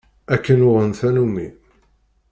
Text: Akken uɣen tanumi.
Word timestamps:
Akken 0.33 0.65
uɣen 0.69 0.91
tanumi. 0.99 1.47